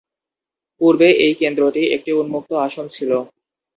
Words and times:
পূর্বে 0.81 1.07
এই 1.25 1.33
কেন্দ্রটি 1.41 1.83
একটি 1.95 2.11
উন্মুক্ত 2.13 2.51
আসন 2.65 2.85
ছিল। 2.87 3.11